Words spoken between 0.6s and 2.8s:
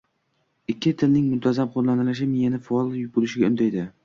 Ikki tilning muntazam qoʻllanilishi miyani